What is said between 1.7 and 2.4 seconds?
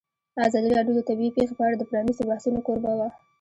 د پرانیستو